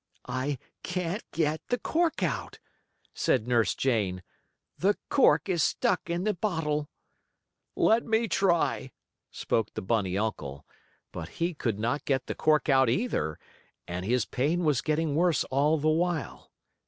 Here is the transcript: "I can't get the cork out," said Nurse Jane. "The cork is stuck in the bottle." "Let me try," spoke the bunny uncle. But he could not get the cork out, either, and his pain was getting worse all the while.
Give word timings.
"I 0.27 0.57
can't 0.81 1.23
get 1.31 1.61
the 1.67 1.77
cork 1.77 2.23
out," 2.23 2.57
said 3.13 3.47
Nurse 3.47 3.75
Jane. 3.75 4.23
"The 4.79 4.97
cork 5.09 5.47
is 5.47 5.61
stuck 5.63 6.09
in 6.09 6.23
the 6.23 6.33
bottle." 6.33 6.89
"Let 7.75 8.03
me 8.03 8.27
try," 8.27 8.93
spoke 9.29 9.71
the 9.75 9.83
bunny 9.83 10.17
uncle. 10.17 10.65
But 11.11 11.29
he 11.37 11.53
could 11.53 11.77
not 11.77 12.05
get 12.05 12.25
the 12.25 12.33
cork 12.33 12.67
out, 12.67 12.89
either, 12.89 13.37
and 13.87 14.03
his 14.03 14.25
pain 14.25 14.63
was 14.63 14.81
getting 14.81 15.13
worse 15.13 15.43
all 15.51 15.77
the 15.77 15.87
while. 15.87 16.51